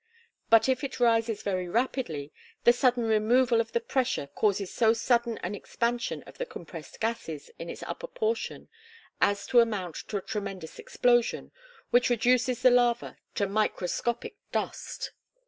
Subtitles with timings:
[0.49, 5.37] But if it rises very rapidly, the sudden removal of the pressure causes so sudden
[5.43, 8.67] an expansion of the compressed gases in its upper portion
[9.21, 11.51] as to amount to a tremendous explosion,
[11.91, 15.11] which reduces the lava to microscopic dust.